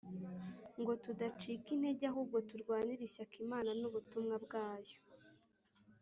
ngo 0.79 0.91
tudacika 1.03 1.67
intege 1.75 2.03
ahubwo 2.11 2.37
turwanire 2.49 3.01
ishyaka 3.05 3.35
Imana 3.45 3.69
n 3.79 3.81
ubutumwa 3.89 4.35
bwayo 4.45 4.97